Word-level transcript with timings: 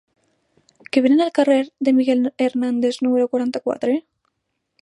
Què 0.95 1.03
venen 1.05 1.21
al 1.25 1.33
carrer 1.35 1.59
de 1.89 1.95
Miguel 1.99 2.25
Hernández 2.47 3.01
número 3.09 3.31
quaranta-quatre? 3.37 4.01